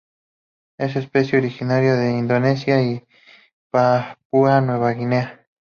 Es 0.79 0.95
especie 0.95 1.37
originaria 1.37 1.93
de 1.93 2.17
Indonesia 2.17 2.81
y 2.81 3.03
Papúa 3.71 4.59
Nueva 4.59 4.93
Guinea. 4.93 5.45